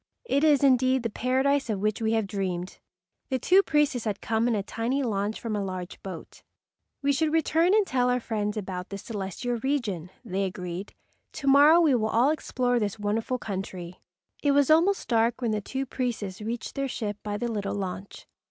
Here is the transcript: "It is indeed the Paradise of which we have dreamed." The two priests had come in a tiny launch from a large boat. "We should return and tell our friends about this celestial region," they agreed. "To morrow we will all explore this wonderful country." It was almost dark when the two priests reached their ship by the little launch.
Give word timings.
"It 0.25 0.43
is 0.43 0.63
indeed 0.63 1.03
the 1.03 1.11
Paradise 1.11 1.69
of 1.69 1.79
which 1.79 2.01
we 2.01 2.13
have 2.13 2.25
dreamed." 2.25 2.79
The 3.29 3.37
two 3.37 3.61
priests 3.61 4.03
had 4.05 4.19
come 4.19 4.47
in 4.47 4.55
a 4.55 4.63
tiny 4.63 5.03
launch 5.03 5.39
from 5.39 5.55
a 5.55 5.63
large 5.63 6.01
boat. 6.01 6.41
"We 7.03 7.13
should 7.13 7.31
return 7.31 7.75
and 7.75 7.85
tell 7.85 8.09
our 8.09 8.19
friends 8.19 8.57
about 8.57 8.89
this 8.89 9.03
celestial 9.03 9.59
region," 9.61 10.09
they 10.25 10.45
agreed. 10.45 10.95
"To 11.33 11.47
morrow 11.47 11.79
we 11.79 11.93
will 11.93 12.09
all 12.09 12.31
explore 12.31 12.79
this 12.79 12.97
wonderful 12.97 13.37
country." 13.37 14.01
It 14.41 14.53
was 14.53 14.71
almost 14.71 15.07
dark 15.07 15.39
when 15.39 15.51
the 15.51 15.61
two 15.61 15.85
priests 15.85 16.41
reached 16.41 16.73
their 16.73 16.87
ship 16.87 17.17
by 17.21 17.37
the 17.37 17.47
little 17.51 17.75
launch. 17.75 18.25